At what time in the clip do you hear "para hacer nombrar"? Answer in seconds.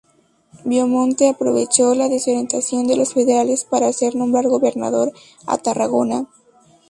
3.65-4.47